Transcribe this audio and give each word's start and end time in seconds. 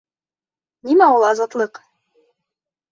Нимә 0.89 1.11
ул 1.19 1.29
азатлыҡ? 1.29 1.81